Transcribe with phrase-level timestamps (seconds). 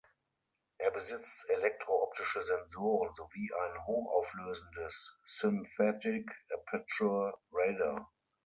[0.79, 8.11] Er besitzt elektrooptische Sensoren sowie ein hochauflösendes Synthetic Aperture Radar.